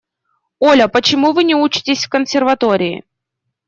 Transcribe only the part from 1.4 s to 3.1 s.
не учитесь в консерватории?